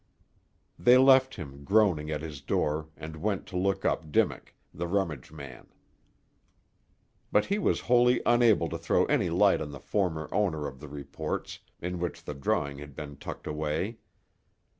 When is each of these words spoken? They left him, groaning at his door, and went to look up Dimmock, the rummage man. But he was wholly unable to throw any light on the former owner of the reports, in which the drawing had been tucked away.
They 0.79 0.97
left 0.97 1.35
him, 1.35 1.63
groaning 1.63 2.09
at 2.09 2.23
his 2.23 2.41
door, 2.41 2.89
and 2.97 3.17
went 3.17 3.45
to 3.45 3.55
look 3.55 3.85
up 3.85 4.11
Dimmock, 4.11 4.55
the 4.73 4.87
rummage 4.87 5.31
man. 5.31 5.67
But 7.31 7.45
he 7.45 7.59
was 7.59 7.81
wholly 7.81 8.19
unable 8.25 8.67
to 8.69 8.79
throw 8.79 9.05
any 9.05 9.29
light 9.29 9.61
on 9.61 9.69
the 9.69 9.79
former 9.79 10.27
owner 10.31 10.65
of 10.65 10.79
the 10.79 10.89
reports, 10.89 11.59
in 11.79 11.99
which 11.99 12.23
the 12.23 12.33
drawing 12.33 12.79
had 12.79 12.95
been 12.95 13.17
tucked 13.17 13.45
away. 13.45 13.99